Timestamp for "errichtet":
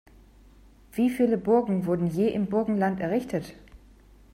3.01-3.53